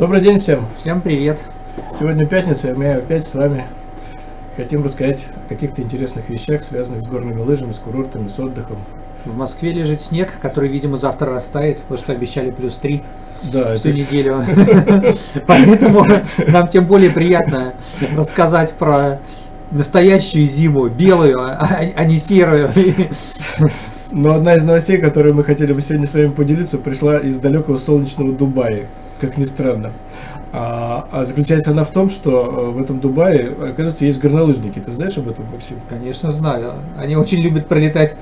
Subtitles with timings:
[0.00, 0.64] Добрый день всем.
[0.78, 1.38] Всем привет.
[1.92, 3.66] Сегодня пятница, и мы опять с вами
[4.56, 8.78] хотим рассказать о каких-то интересных вещах, связанных с горными лыжами, с курортами, с отдыхом.
[9.26, 13.02] В Москве лежит снег, который, видимо, завтра растает, потому что обещали плюс 3
[13.52, 14.42] Да, всю это- неделю.
[15.46, 16.06] Поэтому
[16.48, 17.74] нам тем более приятно
[18.16, 19.20] рассказать про
[19.70, 21.58] настоящую зиму, белую, а
[21.94, 22.70] а не серую.
[24.10, 27.76] Но одна из новостей, которой мы хотели бы сегодня с вами поделиться, пришла из далекого
[27.76, 28.86] солнечного Дубая,
[29.20, 29.92] как ни странно.
[30.52, 34.80] А, а заключается она в том, что э, в этом Дубае, оказывается, есть горнолыжники.
[34.80, 35.76] Ты знаешь об этом, Максим?
[35.88, 36.72] Конечно, знаю.
[36.98, 38.16] Они очень любят пролетать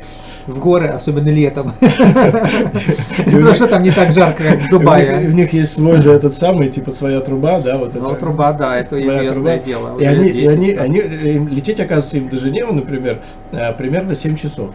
[0.46, 1.72] в горы, особенно летом.
[1.80, 5.26] Потому что там не так жарко, как в Дубае.
[5.26, 8.78] у них есть свой же этот самый, типа своя труба, да, вот Ну, труба, да,
[8.78, 9.98] это известное дело.
[9.98, 13.20] И они, и 10 они, лететь, оказывается, им до Женевы, например,
[13.52, 14.70] э, примерно 7 часов.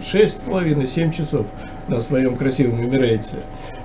[0.00, 1.46] Шесть с половиной, семь часов
[1.86, 3.36] на своем красивом Эмирейте.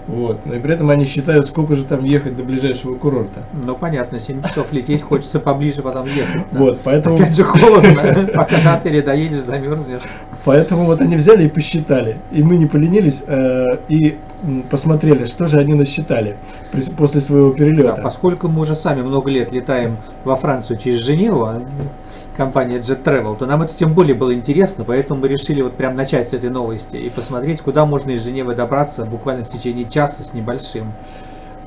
[0.08, 0.40] Вот.
[0.46, 3.42] Но и при этом они считают, сколько же там ехать до ближайшего курорта.
[3.64, 6.44] Ну, понятно, 7 часов лететь, хочется поближе потом ехать.
[6.52, 6.58] да.
[6.60, 10.02] Вот, поэтому, Опять же холодно, пока на отеле доедешь, замерзнешь.
[10.46, 12.18] поэтому вот они взяли и посчитали.
[12.32, 14.18] И мы не поленились э, и
[14.70, 16.38] посмотрели, что же они насчитали
[16.72, 18.02] при- после своего Да, перелета.
[18.02, 21.62] поскольку мы уже сами много лет летаем во Францию через Женеву, а,
[22.38, 25.96] компания Jet Travel, то нам это тем более было интересно, поэтому мы решили вот прям
[25.96, 30.24] начать с этой новости и посмотреть, куда можно из Женевы добраться буквально в течение часа
[30.24, 30.94] с небольшим.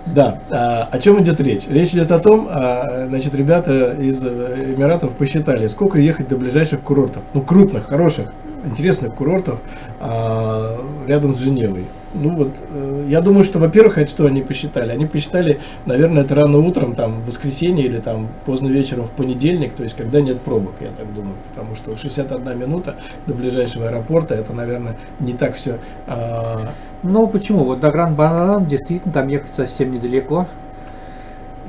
[0.06, 1.66] Да, а, о чем идет речь?
[1.68, 6.80] Речь идет о том, а, значит, ребята из э, Эмиратов посчитали, сколько ехать до ближайших
[6.80, 8.32] курортов, ну, крупных, хороших,
[8.64, 9.60] интересных курортов
[10.00, 11.84] а, рядом с Женевой.
[12.12, 14.90] Ну вот, э, я думаю, что, во-первых, это что они посчитали?
[14.90, 19.74] Они посчитали, наверное, это рано утром, там, в воскресенье или там поздно вечером в понедельник,
[19.74, 24.34] то есть когда нет пробок, я так думаю, потому что 61 минута до ближайшего аэропорта,
[24.34, 25.78] это, наверное, не так все
[27.02, 27.64] Ну почему?
[27.64, 30.48] Вот до Гранд Банан действительно там ехать совсем недалеко.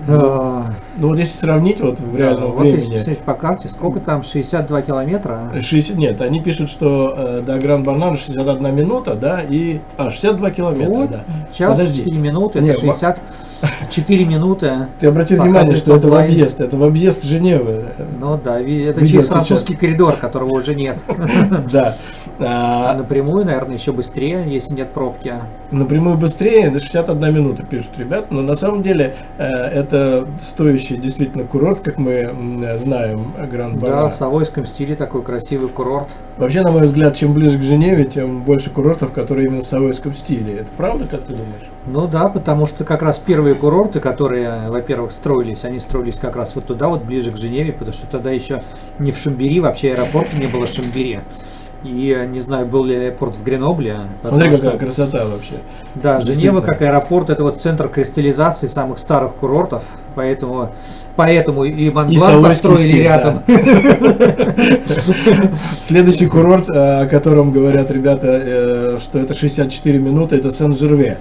[0.07, 0.65] А,
[0.97, 3.99] ну вот если сравнить вот в да, реальном вот времени, если посмотреть по карте, сколько
[3.99, 4.23] там?
[4.23, 5.51] 62 километра?
[5.61, 9.79] 60, нет, они пишут, что э, до Гранд Барнана 61 минута, да, и...
[9.97, 11.23] А, 62 километра, Вот, да.
[11.51, 12.03] час Подожди.
[12.05, 14.87] 4 минуты, Не, это 64 минуты.
[14.99, 17.85] Ты обрати внимание, что это в объезд, это в объезд Женевы.
[18.19, 20.99] Ну да, это через французский коридор, которого уже нет.
[21.71, 21.95] Да.
[22.43, 25.35] А А, напрямую, наверное, еще быстрее, если нет пробки.
[25.71, 31.45] напрямую быстрее, до 61 минута пишут ребят, но на самом деле э, это стоящий действительно
[31.45, 32.29] курорт, как мы
[32.77, 34.09] знаем, Гранд Да, Барна.
[34.09, 36.09] в Савойском стиле такой красивый курорт.
[36.37, 40.13] Вообще, на мой взгляд, чем ближе к Женеве, тем больше курортов, которые именно в Савойском
[40.13, 40.55] стиле.
[40.61, 41.69] Это правда, как ты думаешь?
[41.85, 46.55] Ну да, потому что как раз первые курорты, которые, во-первых, строились, они строились как раз
[46.55, 48.61] вот туда, вот ближе к Женеве, потому что тогда еще
[48.99, 51.19] не в Шамбери, вообще аэропорта не было в Шамбери.
[51.83, 54.01] И э, не знаю, был ли аэропорт в Гренобле.
[54.21, 55.53] Смотри, потому какая что- красота вообще.
[55.95, 56.21] Да.
[56.21, 59.83] Женева как аэропорт это вот центр кристаллизации самых старых курортов,
[60.15, 60.69] поэтому
[61.15, 63.41] поэтому и Монблан построили стиль, рядом.
[65.79, 71.17] Следующий курорт, о котором говорят ребята, э, что это 64 минуты, это Сен-Жерве.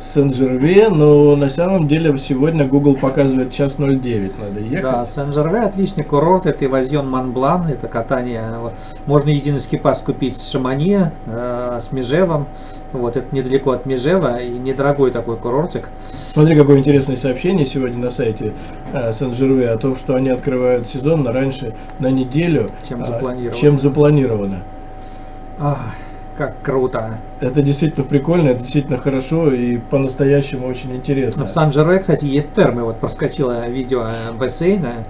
[0.00, 4.82] Сен-Жерве, но на самом деле сегодня Google показывает час 09, надо ехать.
[4.82, 8.44] Да, Сен-Жерве отличный курорт, это Эвазион Монблан, это катание.
[9.04, 12.46] Можно единый скипас купить с Шамани, э, с Межевом.
[12.92, 15.90] Вот, это недалеко от Межева и недорогой такой курортик.
[16.26, 18.54] Смотри, какое интересное сообщение сегодня на сайте
[18.94, 23.60] э, Сен-Жерве о том, что они открывают сезон на раньше на неделю, Чем а, запланировано.
[23.60, 24.62] чем запланировано.
[25.60, 25.78] Ах,
[26.40, 27.18] как круто.
[27.38, 31.42] Это действительно прикольно, это действительно хорошо и по-настоящему очень интересно.
[31.42, 32.82] Ну, В Сан-Жерве, кстати, есть термы.
[32.82, 34.08] Вот проскочило видео
[34.38, 35.04] бассейна.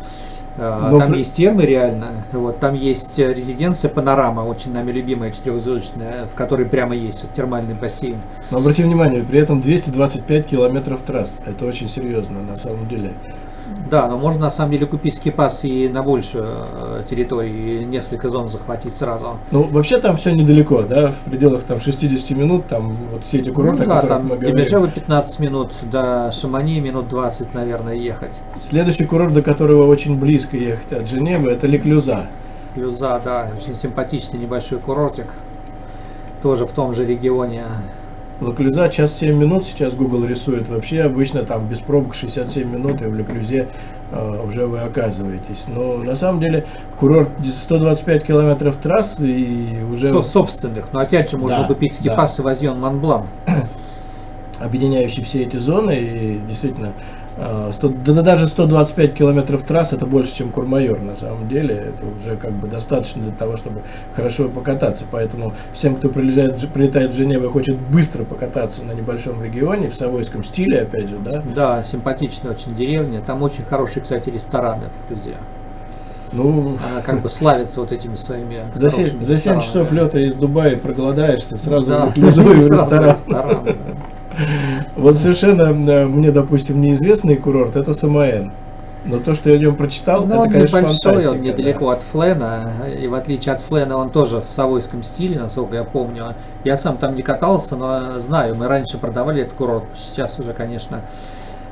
[0.56, 2.26] Э, Но Там при- есть термы реально.
[2.32, 7.32] Вот, там есть э, резиденция Панорама, очень нами любимая четырехзвездочная, в которой прямо есть вот
[7.32, 8.24] термальный бассейн.
[8.50, 11.42] Но обрати внимание, при этом 225 километров трасс.
[11.46, 13.12] Это очень серьезно на самом деле.
[13.90, 18.28] Да, но можно на самом деле купить скипас и на большую э, территорию, и несколько
[18.28, 19.36] зон захватить сразу.
[19.50, 23.50] Ну, вообще там все недалеко, да, в пределах там 60 минут, там вот все эти
[23.50, 24.56] курорты, ну, о да, которых там мы говорим.
[24.56, 28.40] Бежева 15 минут, до Шамани минут 20, наверное, ехать.
[28.56, 32.26] Следующий курорт, до которого очень близко ехать от Женевы, это Леклюза.
[32.74, 35.34] Плюза, да, очень симпатичный небольшой курортик.
[36.42, 37.64] Тоже в том же регионе.
[38.40, 40.68] Леклюза час 7 минут сейчас Google рисует.
[40.68, 43.68] Вообще обычно там без пробок 67 минут, и в Леклюзе
[44.12, 45.66] э, уже вы оказываетесь.
[45.68, 46.64] Но на самом деле
[46.98, 50.08] курорт 125 километров трасс и уже...
[50.08, 50.92] Со- собственных.
[50.92, 53.26] Но опять же можно Да, купить скипас и Вазьон Монблан.
[54.58, 55.96] объединяющий все эти зоны.
[55.98, 56.92] И действительно,
[57.72, 61.74] 100, да, да даже 125 километров трасс это больше, чем Курмайор на самом деле.
[61.74, 63.82] Это уже как бы достаточно для того, чтобы
[64.14, 65.04] хорошо покататься.
[65.10, 69.94] Поэтому всем, кто прилетает, прилетает в Женеву и хочет быстро покататься на небольшом регионе, в
[69.94, 71.42] совойском стиле, опять же, да?
[71.54, 73.22] Да, симпатичная очень деревня.
[73.26, 75.36] Там очень хорошие, кстати, рестораны в Клюзе.
[76.32, 80.18] Ну, Она как бы славится вот этими своими за 7, хорошими за 7 часов лета
[80.18, 82.06] из Дубая проголодаешься, сразу Да.
[82.06, 83.62] в Клюзу и в ресторан, да.
[84.96, 88.52] Вот совершенно мне, допустим, неизвестный курорт это Самоэн.
[89.04, 91.30] Но то, что я о нем прочитал, Ну, это, он конечно, небольшой, фантастика.
[91.32, 95.76] он недалеко от Флена, и в отличие от Флена он тоже в совойском стиле, насколько
[95.76, 96.34] я помню.
[96.64, 101.00] Я сам там не катался, но знаю, мы раньше продавали этот курорт, сейчас уже, конечно,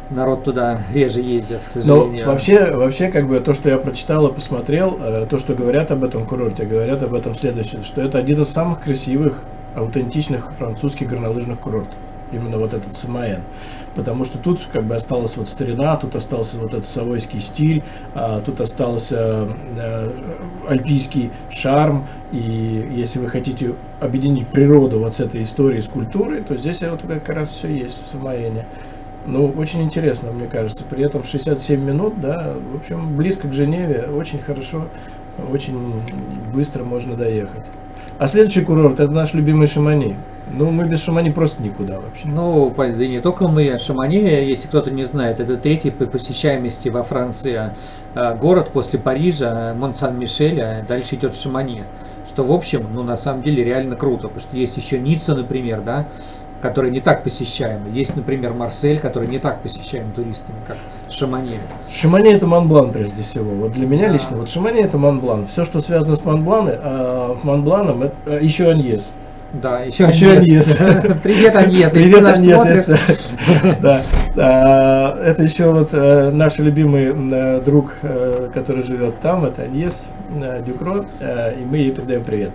[0.09, 2.25] народ туда реже ездит, к Но сожалению.
[2.25, 5.91] Ну, вообще, вообще, как бы то, что я прочитал и посмотрел, э, то, что говорят
[5.91, 9.43] об этом курорте, говорят об этом следующее, что это один из самых красивых,
[9.75, 11.95] аутентичных французских горнолыжных курортов.
[12.33, 13.41] Именно вот этот Самоэн.
[13.95, 17.83] Потому что тут как бы осталась вот старина, тут остался вот этот совойский стиль,
[18.15, 20.11] а, тут остался э,
[20.69, 22.07] альпийский шарм.
[22.31, 27.03] И если вы хотите объединить природу вот с этой историей, с культурой, то здесь вот
[27.03, 28.67] как раз все есть в Самоэне.
[29.25, 30.85] Ну, очень интересно, мне кажется.
[30.85, 34.93] При этом 67 минут, да, в общем, близко к Женеве, очень хорошо,
[35.37, 36.03] очень
[36.53, 37.65] быстро можно доехать.
[38.19, 40.17] А следующий курорт это наш любимый Шамани.
[40.53, 42.27] Ну, мы без Шамани просто никуда вообще.
[42.27, 46.89] Ну, да и не только мы, Шамани, если кто-то не знает, это третий по посещаемости
[46.89, 47.71] во Франции
[48.17, 51.85] э, город после Парижа, Мон-Сан-Мишель, а дальше идет Шамани.
[52.27, 55.81] Что, в общем, ну, на самом деле реально круто, потому что есть еще Ницца, например,
[55.83, 56.09] да,
[56.61, 57.93] который не так посещаемый.
[57.93, 60.77] Есть, например, Марсель, который не так посещаем туристами, как
[61.11, 61.59] Шамани.
[61.91, 63.51] Шамани это Монблан прежде всего.
[63.53, 64.13] Вот для меня Да.
[64.15, 65.47] лично, вот Шамани это Монблан.
[65.47, 69.13] Все, что связано с Монбланом, а, Монбланом, это а, еще Аньес.
[69.51, 70.77] Да, еще, Еще Аньес.
[71.23, 71.91] Привет, Аньес.
[71.91, 73.31] Привет, Аньес.
[73.81, 74.03] Да.
[74.37, 80.09] А, Это еще вот э, наш любимый э, друг, э, который живет там, это Аньес
[80.39, 82.51] э, Дюкро, э, и мы ей передаем привет.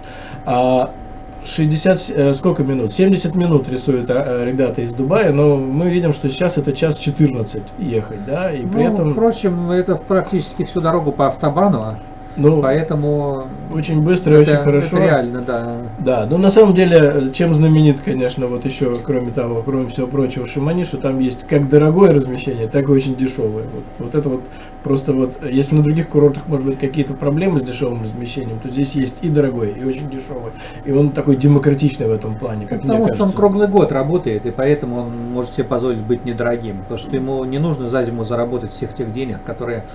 [1.43, 2.91] А 60, э, сколько минут?
[2.91, 6.97] 70 минут рисуют а, э, ребята из Дубая, но мы видим, что сейчас это час
[6.97, 11.97] 14 ехать, да, и при Ну, этом, впрочем, это практически всю дорогу по автобану,
[12.35, 14.97] ну, поэтому очень быстро и очень хорошо.
[14.97, 15.77] это реально, да.
[15.99, 20.45] Да, но на самом деле, чем знаменит, конечно, вот еще, кроме того, кроме всего прочего,
[20.45, 23.63] Шимани, что там есть как дорогое размещение, так и очень дешевое.
[23.63, 24.41] Вот, вот это вот
[24.83, 28.95] просто вот, если на других курортах, может быть, какие-то проблемы с дешевым размещением, то здесь
[28.95, 30.51] есть и дорогой, и очень дешевый.
[30.85, 33.37] И он такой демократичный в этом плане, как Потому мне что он кажется.
[33.37, 36.79] круглый год работает, и поэтому он может себе позволить быть недорогим.
[36.79, 39.85] Потому что ему не нужно за зиму заработать всех тех денег, которые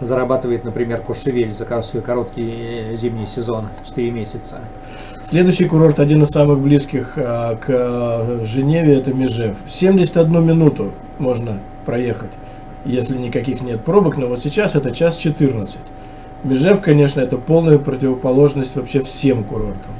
[0.00, 2.52] зарабатывает, например, Куршевель за свой короткий
[2.92, 4.60] э, зимний сезон, 4 месяца.
[5.24, 9.56] Следующий курорт, один из самых близких а, к а, Женеве, это Межев.
[9.66, 12.30] 71 минуту можно проехать,
[12.84, 15.78] если никаких нет пробок, но вот сейчас это час 14.
[16.44, 19.94] Межев, конечно, это полная противоположность вообще всем курортам,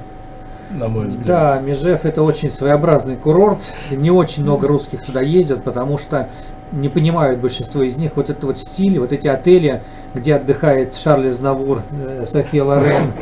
[0.70, 1.26] на мой взгляд.
[1.26, 3.74] Да, Межев это очень своеобразный курорт.
[3.90, 6.28] Не очень много русских туда ездят, потому что
[6.72, 9.82] не понимают большинство из них вот этот вот стиль, вот эти отели,
[10.14, 13.12] где отдыхает Шарль Знавур, э, София Лорен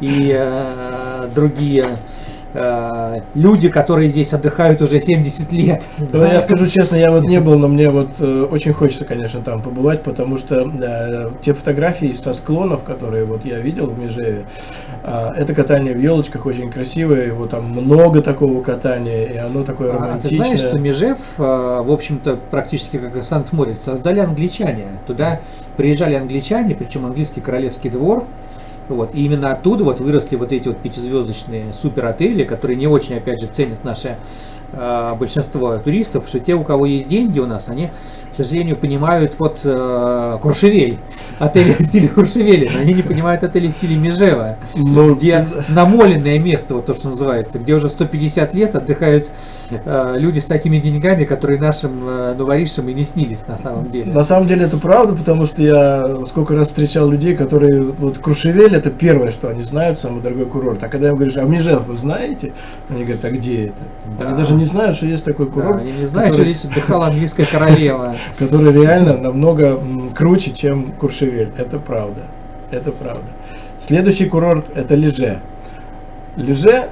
[0.00, 1.96] и э, другие
[2.56, 5.86] э, люди, которые здесь отдыхают уже 70 лет.
[5.98, 9.40] Ну, я скажу честно, я вот не был, но мне вот э, очень хочется, конечно,
[9.42, 14.44] там побывать, потому что э, те фотографии со склонов, которые вот я видел в Межеве,
[15.02, 19.90] э, это катание в елочках очень красивое, его там много такого катания, и оно такое
[19.90, 20.38] А ты романтичное.
[20.38, 24.86] знаешь, что Межев, э, в общем-то, практически как и Санкт-Морец, создали англичане.
[25.06, 25.40] Туда
[25.76, 28.24] приезжали англичане, причем английский королевский двор.
[28.88, 33.40] Вот, и именно оттуда вот выросли вот эти вот пятизвездочные суперотели, которые не очень, опять
[33.40, 34.16] же, ценят наше э,
[34.72, 37.90] большинство туристов, что те, у кого есть деньги у нас, они,
[38.32, 40.98] к сожалению, понимают вот э, Куршевель,
[41.38, 45.72] отели в стиле Куршевеля, но они не понимают отели в стиле Межева Ну, где ты-
[45.72, 49.30] намоленное место, вот то, что называется, где уже 150 лет отдыхают
[49.70, 54.12] э, люди с такими деньгами, которые нашим э, новоришам и не снились на самом деле.
[54.12, 58.74] На самом деле это правда, потому что я сколько раз встречал людей, которые вот Крушевель
[58.74, 60.82] это первое, что они знают, самый дорогой курорт.
[60.82, 62.52] А когда им говоришь, а Межев вы знаете?
[62.90, 63.74] Они говорят, а где это?
[64.18, 64.28] Да.
[64.28, 65.80] Они даже не знают, что есть такой Да, курорт.
[65.82, 68.16] они не знают, который- что здесь отдыхала английская королева.
[68.38, 69.78] который реально намного
[70.14, 71.52] круче, чем Куршевель.
[71.56, 72.22] Это правда.
[72.70, 73.24] Это правда.
[73.78, 75.40] Следующий курорт это Леже.
[76.36, 76.88] Леже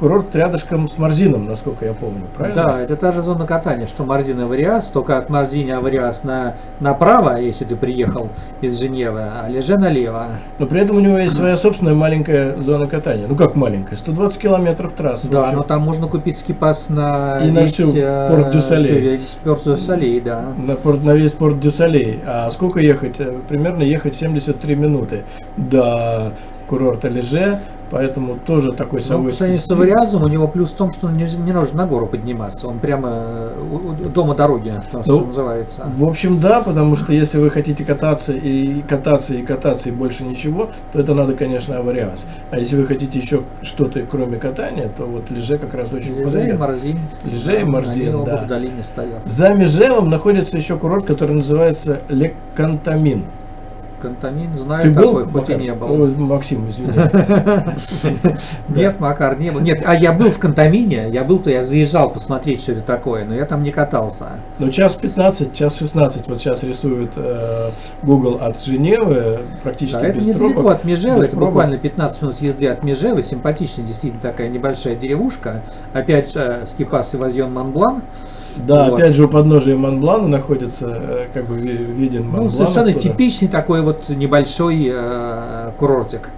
[0.00, 2.62] курорт рядышком с Марзином, насколько я помню, правильно?
[2.64, 7.36] Да, это та же зона катания, что Марзин Авариас, только от Марзини Авариас на, направо,
[7.36, 8.30] если ты приехал
[8.62, 10.28] из Женевы, а Леже налево.
[10.58, 13.26] Но при этом у него есть своя собственная маленькая зона катания.
[13.28, 13.96] Ну как маленькая?
[13.96, 15.28] 120 километров трассы.
[15.28, 18.98] Да, но там можно купить скипас на И на весь всю э, Порт-дю-Солей.
[18.98, 20.46] Весь Порт-дю-Солей, да.
[20.56, 22.20] на, порт, на весь порт Дюсалей.
[22.26, 23.20] А сколько ехать?
[23.20, 25.24] Э, Примерно ехать 73 минуты
[25.58, 26.32] до
[26.66, 29.70] курорта Леже, поэтому тоже такой Ну, по совойский сравнению с.
[29.70, 33.08] Авариазом, у него плюс в том, что не, не нужно на гору подниматься, он прямо
[33.12, 33.74] э, у,
[34.06, 35.86] у дома дороги, что Ну, называется.
[35.96, 40.24] В общем, да, потому что если вы хотите кататься и кататься и кататься и больше
[40.24, 42.26] ничего, то это надо, конечно, авариаз.
[42.50, 46.20] А если вы хотите еще что-то кроме катания, то вот Леже как раз очень Леже
[46.20, 46.60] и подойдет.
[47.24, 48.36] Леже и Да, Марзин, Они оба да.
[48.42, 49.20] в долине стоят.
[49.24, 53.24] За Межевом находится еще курорт, который называется Лекантамин.
[54.00, 55.02] Кантамин знаю Ты был?
[55.02, 55.60] такой, хоть и Макар?
[55.60, 56.02] не был.
[56.02, 56.92] Ой, Максим, извини.
[58.68, 59.60] Нет, Макар, не был.
[59.60, 63.34] Нет, а я был в Кантамине, я был-то, я заезжал посмотреть, что это такое, но
[63.34, 64.40] я там не катался.
[64.58, 67.70] Ну, час 15, час 16, вот сейчас рисует э,
[68.02, 72.40] Google от Женевы, практически Да, это без недалеко от Межевы, без это буквально 15 минут
[72.40, 75.62] езды от Межевы, симпатичная действительно такая небольшая деревушка.
[75.92, 78.02] Опять же, Скипас и Вазьон Монблан.
[78.56, 78.98] Да, Вот.
[78.98, 82.44] опять же у подножия Монблана находится, э, как бы ви- виден Монблан.
[82.44, 83.00] Ну, совершенно оттуда.
[83.08, 86.30] типичный такой вот небольшой э, курортик.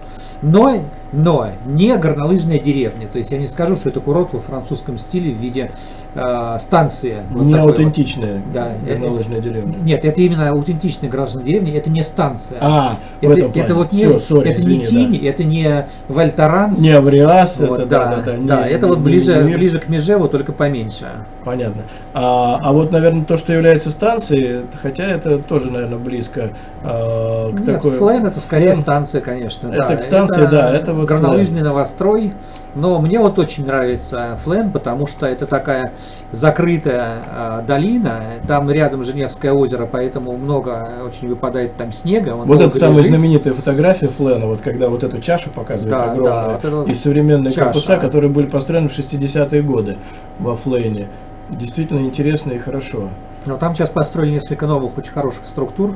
[0.42, 3.06] Но, но не горнолыжная деревня.
[3.06, 5.70] То есть я не скажу, что это курорт во французском стиле в виде
[6.14, 7.18] э, станции.
[7.30, 7.78] Вот Не такой вот.
[7.78, 9.76] аутентичная Да, горнолыжная это- деревня.
[9.82, 12.58] Нет, это именно аутентичная гражданская деревня, это не станция.
[12.60, 13.64] А, в это, этом плане.
[13.64, 16.78] это вот не, Всё, sorry, это не извини, Тини, это не Вальтаранс.
[16.78, 16.82] да.
[16.82, 18.36] Не Авриас, Вот, это да, да, да, да.
[18.36, 19.58] не- да, это не- вот не ближе, мир.
[19.58, 21.06] ближе к Межеву, только поменьше.
[21.44, 21.82] Понятно.
[22.14, 26.50] А, а вот, наверное, то, что является станцией, хотя это тоже, наверное, близко
[26.84, 27.90] э, к Нет, такой...
[27.92, 28.76] Флен это скорее Флен?
[28.82, 29.68] станция, конечно.
[29.68, 29.96] Это да.
[29.96, 32.32] к станции, да, это вот горнолыжный новострой.
[32.74, 35.92] Но мне вот очень нравится Флен, потому что это такая
[36.30, 38.22] закрытая а, долина.
[38.48, 42.30] Там рядом Женевское озеро, поэтому много очень выпадает там снега.
[42.30, 43.08] Вот это самая лежит.
[43.08, 46.88] знаменитая фотография Флена, вот когда вот эту чашу показывает Да, да, огромную, вот это вот
[46.88, 47.64] и современные чаша.
[47.64, 49.98] корпуса, которые были построены в 60-е годы
[50.38, 51.08] во Флейне.
[51.50, 53.10] Действительно интересно и хорошо.
[53.44, 55.94] Но там сейчас построили несколько новых очень хороших структур.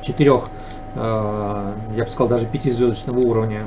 [0.00, 0.63] Четырех, э,
[0.94, 3.60] я бы сказал, даже пятизвездочного уровня.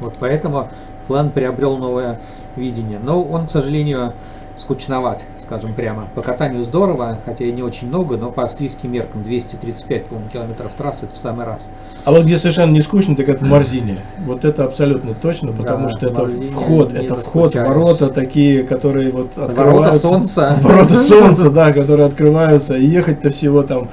[0.00, 0.68] Вот поэтому
[1.06, 2.20] Флан приобрел новое
[2.56, 2.98] видение.
[3.02, 4.12] Но он, к сожалению,
[4.56, 6.06] скучноват, скажем прямо.
[6.14, 10.72] По катанию здорово, хотя и не очень много, но по австрийским меркам 235, по-моему, километров
[10.74, 11.60] трассы это в самый раз.
[12.04, 13.98] А вот где совершенно не скучно, так это в Марзине.
[14.24, 19.36] Вот это абсолютно точно, потому Да, что это вход, это вход, ворота такие, которые вот
[19.36, 20.00] Ворота открываются.
[20.00, 20.58] солнца.
[20.62, 22.76] Ворота солнца, да, которые открываются.
[22.76, 23.88] И ехать-то всего там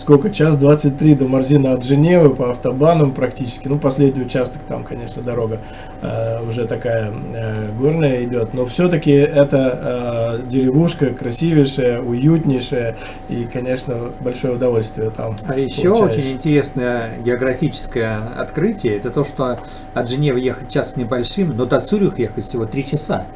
[0.00, 3.68] сколько, час 23 до Марзина от Женевы по автобанам практически.
[3.68, 5.58] Ну, последний участок там, конечно, дорога
[6.00, 8.54] э, уже такая э, горная идет.
[8.54, 12.96] Но все-таки это э, деревушка красивейшая, уютнейшая.
[13.28, 16.16] И, конечно, большое удовольствие там А еще получаешь.
[16.16, 19.60] очень интересное географическое открытие, это то, что
[19.92, 23.26] от Женевы ехать час небольшим, но до Цюриха ехать всего три часа.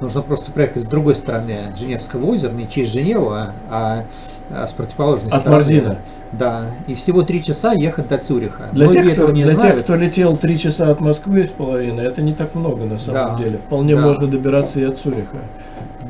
[0.00, 5.30] Нужно просто проехать с другой стороны Женевского озера, не через Женеву, а, а с противоположной
[5.30, 5.56] От стороны.
[5.56, 5.98] Марзина.
[6.32, 8.68] Да, и всего три часа ехать до Цюриха.
[8.72, 9.62] Для, Многие тех, кто, для знают.
[9.62, 13.36] тех, кто летел три часа от Москвы с половиной, это не так много на самом
[13.36, 13.58] Да, деле.
[13.58, 14.02] Вполне да.
[14.02, 15.38] можно добираться и от Цюриха.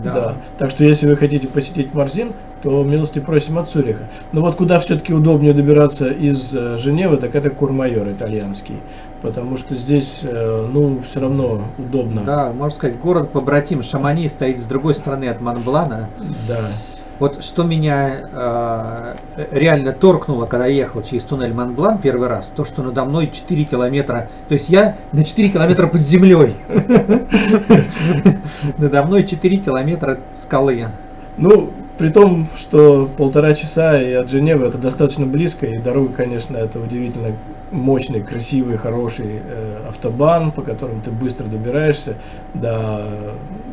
[0.03, 0.15] Да.
[0.15, 0.35] Да.
[0.59, 4.05] Так что если вы хотите посетить Марзин, то милости просим от Цюриха.
[4.33, 8.77] Но вот куда все-таки удобнее добираться из э, Женевы, так это Курмайор итальянский.
[9.23, 12.23] Потому что здесь, э, ну, все равно удобно.
[12.23, 16.09] Да, можно сказать, город побратим Шамани стоит с другой стороны от Монблана.
[16.47, 16.69] Да.
[17.19, 19.15] Вот что меня э,
[19.51, 23.65] реально торкнуло, когда я ехал через туннель Монблан первый раз, то, что надо мной 4
[23.65, 26.55] километра, то есть я на 4 километра под землей.
[28.79, 30.87] Надо мной 4 километра скалы.
[31.39, 36.57] Ну, при том, что полтора часа и от Женевы это достаточно близко, и дорога, конечно,
[36.57, 37.33] это удивительно
[37.71, 42.15] мощный, красивый, хороший э, автобан, по которому ты быстро добираешься
[42.55, 43.05] до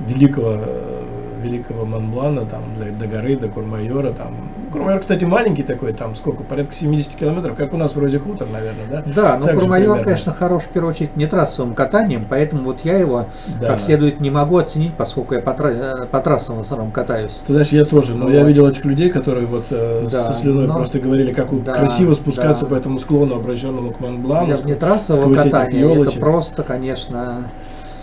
[0.07, 1.03] великого э,
[1.41, 4.35] великого Монблана, там, до, до горы, до Курмайора, там.
[4.75, 8.85] Курмайор, кстати, маленький такой, там сколько, порядка 70 километров, как у нас вроде хутор, наверное,
[8.91, 9.03] да?
[9.15, 12.81] Да, но Так же Курмайор, конечно, хорош в первую очередь не трассовым катанием, поэтому вот
[12.83, 13.27] я его
[13.61, 13.67] Да.
[13.67, 17.39] как следует не могу оценить, поскольку я по, тра- э, по трассам в основном катаюсь.
[17.47, 18.47] Ты знаешь, я тоже, но Ну я вот.
[18.49, 22.13] видел этих людей, которые вот э, Да, со слюной но- просто говорили, как Да, красиво
[22.13, 22.71] спускаться да.
[22.71, 24.47] по этому склону, обращенному к Монблану.
[24.47, 27.45] Для вне трассового катания это просто, конечно,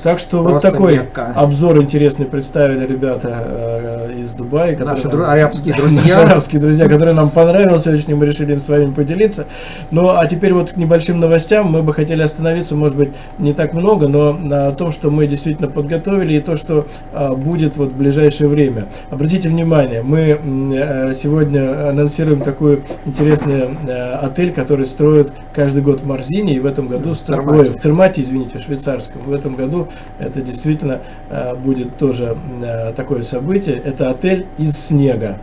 [0.03, 1.33] Так что вот Просто такой Мекка.
[1.37, 4.77] обзор интересный представили ребята э, из Дубая.
[4.77, 6.01] Наши которые дру- нам- арабские друзья.
[6.03, 9.47] Наши арабские друзья, которые нам понравился очень, мы решили им с вами поделиться.
[9.93, 13.75] Ну, а теперь вот к небольшим новостям мы бы хотели остановиться, может быть, не так
[13.75, 17.97] много, но на том, что мы действительно подготовили и то, что а, будет вот в
[17.97, 18.87] ближайшее время.
[19.11, 20.41] Обратите внимание, мы
[20.75, 26.67] э, сегодня анонсируем такой интересный э, отель, который строят каждый год в Марзине, и в
[26.67, 27.59] этом году В стро- Цермате.
[27.61, 29.23] ой, в Цермате, извините, в швейцарском.
[29.23, 33.77] В этом году это действительно э, будет тоже э, такое событие.
[33.85, 35.37] Это отель из снега.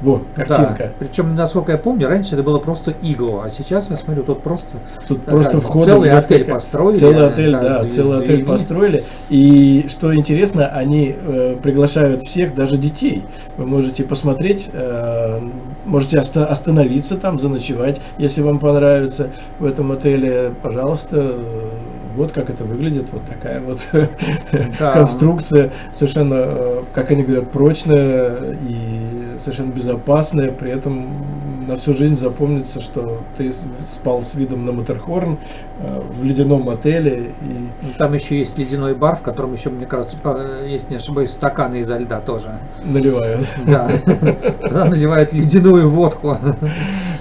[0.00, 0.74] Во, картинка.
[0.78, 0.92] Да.
[1.00, 4.68] Причем, насколько я помню, раньше это было просто игло, а сейчас я смотрю, тут просто
[5.08, 9.04] Тут Да, просто вход целый несколько- отель построили, Целый отель, да, дверь- целый отель построили.
[9.28, 13.24] И что интересно, они э, приглашают всех, даже детей.
[13.56, 15.40] Вы можете посмотреть, э,
[15.84, 20.52] можете оста- остановиться там, заночевать, если вам понравится в этом отеле.
[20.62, 21.34] Пожалуйста,
[22.14, 23.80] вот как это выглядит, вот такая вот
[24.78, 24.92] Да.
[24.92, 28.32] конструкция, совершенно, э, как они говорят, прочная
[28.68, 31.06] и совершенно безопасная, при этом
[31.66, 35.38] на всю жизнь запомнится, что ты спал с видом на Матерхорн
[35.80, 39.86] э, в ледяном отеле и Ну, Там еще есть ледяной бар, в котором еще, мне
[39.86, 40.16] кажется,
[40.66, 42.50] если не ошибаюсь, стаканы изо льда тоже.
[42.84, 43.46] наливают.
[43.66, 43.88] Да.
[44.86, 46.38] Наливают ледяную водку.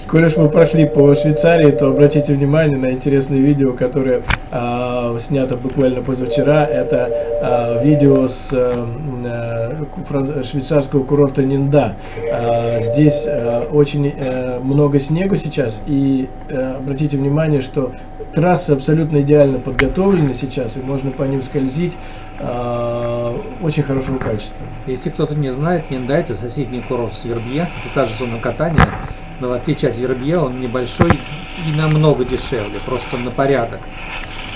[0.08, 4.22] Коль уж мы прошли по Швейцарии, то обратите внимание на интересное видео, которое
[4.52, 6.64] а, снято буквально позавчера.
[6.64, 7.10] Это
[7.42, 8.86] а, видео с э,
[9.26, 11.98] э, швейцарского курорта Нинда.
[12.32, 17.92] А, здесь э, очень э, много снега сейчас, и э, обратите внимание, что
[18.34, 21.98] трассы абсолютно идеально подготовлены сейчас, и можно по ним скользить
[22.40, 24.66] а, очень хорошего качества.
[24.86, 28.88] Если кто-то не знает, Нинда это соседний курорт с Вербье, это та же зона катания,
[29.40, 33.80] но в отличие от Вербье он небольшой и намного дешевле, просто на порядок.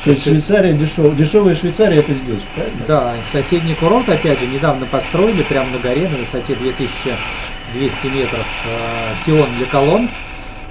[0.04, 2.86] То есть Швейцария дешев, дешевая Швейцария это здесь, правильно?
[2.88, 9.14] Да, соседний курорт, опять же, недавно построили, прямо на горе, на высоте 2200 метров, э,
[9.26, 10.10] Тион для колонн.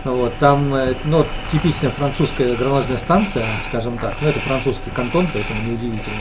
[0.03, 5.63] Вот, там, э, ну, типичная французская горнолыжная станция, скажем так, ну, это французский кантон, поэтому
[5.63, 6.17] неудивительно.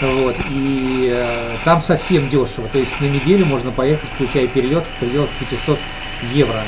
[0.00, 5.00] Вот, и э, там совсем дешево, то есть на неделю можно поехать, включая перелет, в
[5.00, 5.78] пределах 500
[6.32, 6.62] евро.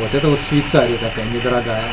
[0.00, 1.84] Вот, это вот Швейцария такая недорогая.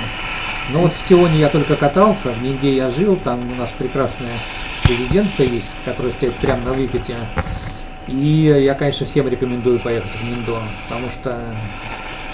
[0.72, 4.32] Ну вот в Тионе я только катался, в Нинде я жил, там у нас прекрасная
[4.88, 7.16] резиденция есть, которая стоит прямо на выкате.
[8.08, 11.38] И я, конечно, всем рекомендую поехать в Ниндо, потому что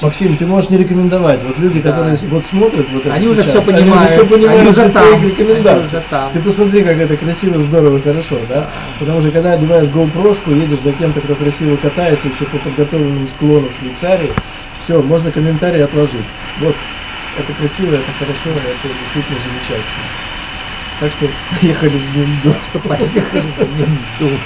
[0.01, 1.41] Максим, ты можешь не рекомендовать.
[1.43, 1.91] Вот люди, Да.
[1.91, 4.89] которые вот смотрят вот это они уже сейчас, все понимают, они уже понимают они уже
[4.89, 6.31] там, твоих они уже там.
[6.33, 8.69] Ты посмотри, как это красиво, здорово, хорошо, да?
[8.99, 13.71] Потому что когда одеваешь GoPro, едешь за кем-то, кто красиво катается, еще по подготовленным склонам
[13.71, 14.33] Швейцарии,
[14.77, 16.25] все, можно комментарий отложить.
[16.57, 16.75] Вот,
[17.37, 20.05] это красиво, это хорошо, это действительно замечательно.
[20.99, 21.27] Так что
[21.59, 22.55] поехали в Нинду.
[22.69, 24.37] Что поехали в Нинду.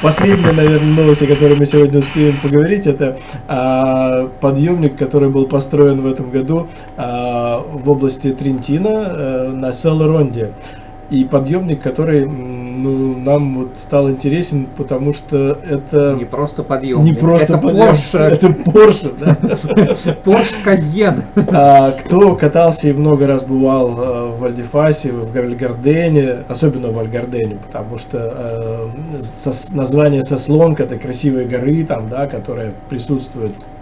[0.00, 3.18] Последняя, наверное, новость, о которой мы сегодня успеем поговорить, это
[3.48, 10.52] а, подъемник, который был построен в этом году а, в области Трентина а, на Селлеронде.
[11.10, 12.24] И подъемник, который
[12.84, 17.02] ну, нам вот стал интересен, потому что это Не просто подъем.
[17.02, 18.18] не просто это подъем, Porsche.
[18.18, 19.36] это Porsche, да.
[20.24, 21.22] Porsche Cayenne.
[21.48, 27.56] А, кто катался и много раз бывал э, в Вальдифасе, в Вальгардене, особенно в Вальгардене,
[27.66, 28.88] потому что э,
[29.72, 33.73] название Сослонг это красивые горы, там, да, которые присутствуют а,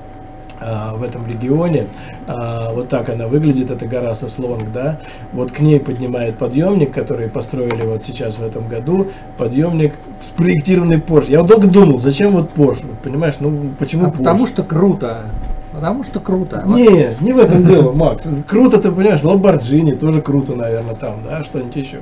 [0.96, 1.86] в этом регионе.
[2.26, 4.98] А, Вот так она выглядит, эта гора Сослонг, да.
[5.32, 9.08] Вот к ней поднимает подъемник, который построили вот сейчас в этом году.
[9.38, 11.30] Подъемник спроектированный Porsche.
[11.32, 14.18] Я вот долго думал, зачем вот Porsche, Вот понимаешь, ну почему А Porsche?
[14.18, 15.30] потому что круто.
[15.72, 16.62] Потому что круто.
[16.66, 18.26] Не, не в этом дело, Макс.
[18.46, 21.98] Круто, ты понимаешь, Ламборджини тоже круто, наверное, там, да, что-нибудь еще.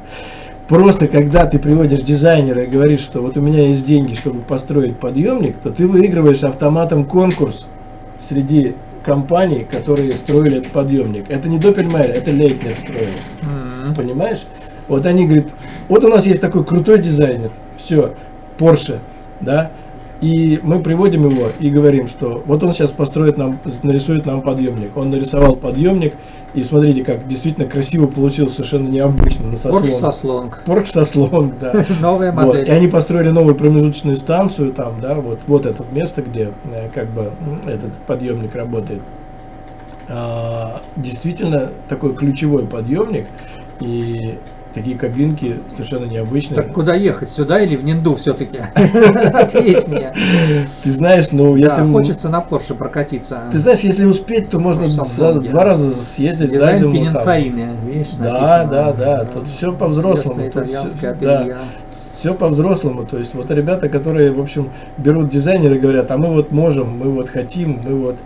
[0.66, 4.98] Просто когда ты приводишь дизайнера и говоришь, что вот у меня есть деньги, чтобы построить
[4.98, 7.66] подъемник, то ты выигрываешь автоматом конкурс
[8.20, 11.30] среди компаний, которые строили этот подъемник.
[11.30, 13.08] Это не Доппельмайер, это Лейтнер строил.
[13.42, 13.94] М.
[13.94, 14.40] Понимаешь?
[14.88, 15.46] Вот они говорят,
[15.88, 18.14] вот у нас есть такой крутой дизайнер, все,
[18.58, 18.98] Porsche,
[19.40, 19.70] да,
[20.20, 24.96] и мы приводим его и говорим, что вот он сейчас построит нам, нарисует нам подъемник.
[24.96, 26.14] Он нарисовал подъемник,
[26.52, 30.00] и смотрите, как действительно красиво получилось, совершенно необычно, на Porsche сослон.
[30.00, 30.62] Сослонг.
[30.66, 31.86] Porsche сослон, да.
[32.00, 32.46] Новая Вот.
[32.46, 32.68] модель.
[32.68, 37.08] И они построили новую промежуточную станцию там, да, вот, вот это место, где э, как
[37.08, 37.30] бы
[37.66, 39.00] этот подъемник работает.
[40.08, 43.26] А, действительно такой ключевой подъемник.
[43.78, 44.38] И
[44.74, 46.56] такие кабинки совершенно необычные.
[46.56, 48.58] Так куда ехать, сюда или в Нинду все-таки?
[48.74, 50.12] Ответь мне.
[50.82, 51.82] Ты знаешь, ну если...
[51.82, 53.42] Хочется на Порше прокатиться.
[53.50, 57.02] Ты знаешь, если успеть, то можно за два раза съездить за Дизайн зиму там.
[57.02, 61.40] Пининфарины, видишь, Да, да, да, тут по-взрослому, итальянское да.
[61.40, 61.56] ателье.
[62.14, 63.06] Все по-взрослому.
[63.06, 67.10] То есть вот ребята, которые, в общем, берут дизайнеры, говорят, а мы вот можем, мы
[67.10, 68.16] вот хотим, мы вот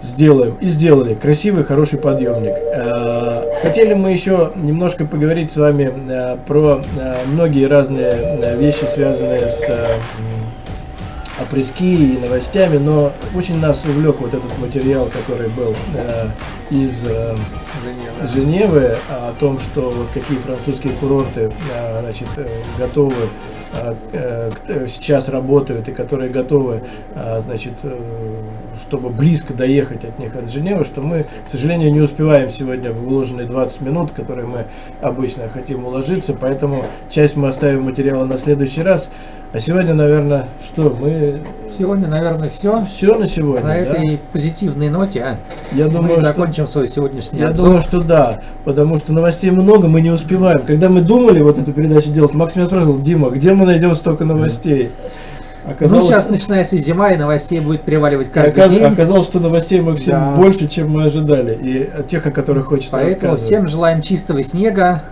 [0.00, 0.56] сделаем.
[0.60, 1.14] И сделали.
[1.14, 2.54] Красивый, хороший подъемник.
[2.74, 9.48] Э, Хотели мы еще немножко поговорить с вами э, про э, многие разные вещи, связанные
[9.48, 9.68] с
[11.40, 16.28] опрески и новостями, но очень нас увлек вот этот материал, который был э,
[16.70, 17.34] из э.
[18.34, 21.50] Женевы о том, что вот какие французские курорты
[22.00, 22.46] значит, э,
[22.78, 23.14] готовы
[24.86, 26.82] сейчас работают и которые готовы,
[27.14, 27.96] а, значит, э,
[28.80, 33.04] чтобы близко доехать от них от Женевы, что мы, к сожалению, не успеваем сегодня в
[33.04, 34.64] вложенные 20 минут, которые мы
[35.00, 39.10] обычно хотим уложиться, поэтому часть мы оставим материала на следующий раз.
[39.52, 41.40] А сегодня, наверное, что мы
[41.76, 42.82] Сегодня, наверное, все.
[42.82, 43.62] все на сегодня.
[43.62, 43.76] На да?
[43.76, 45.36] этой позитивной ноте а,
[45.72, 47.66] Я мы думаю, что закончим свой сегодняшний я обзор.
[47.66, 50.64] думаю, что да, потому что новостей много, мы не успеваем.
[50.66, 54.24] Когда мы думали вот эту передачу делать, Макс меня спрашивал, Дима, где мы найдем столько
[54.24, 54.90] новостей?
[55.64, 58.82] Ну, Оказалось, сейчас начинается зима, и новостей будет приваливать каждый оказ- день.
[58.84, 60.34] оказалось, что новостей, Максим, Да.
[60.34, 61.58] больше, чем мы ожидали.
[61.62, 63.42] И тех, о которых хочется Поэтому рассказывать.
[63.42, 65.02] всем желаем чистого снега,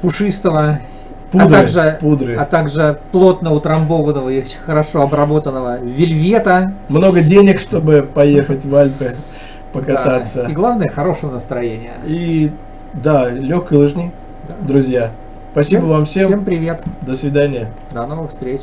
[0.00, 0.78] пушистого,
[1.30, 2.34] пудры, а также, пудры.
[2.36, 6.72] а также плотно утрамбованного и хорошо обработанного вельвета.
[6.88, 9.80] Много денег, чтобы поехать в Альпы, Да.
[9.80, 10.46] покататься.
[10.48, 11.94] И главное, хорошего настроения.
[12.06, 12.50] И
[12.94, 14.12] да, легкой лыжни,
[14.46, 14.54] Да.
[14.60, 15.10] друзья.
[15.52, 16.26] Спасибо вам всем.
[16.26, 16.82] Всем привет.
[17.02, 17.70] До свидания.
[17.92, 18.62] До новых встреч.